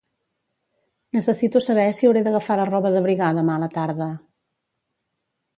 [1.17, 4.11] Necessito saber si hauré d'agafar la roba d'abrigar demà a la tarda.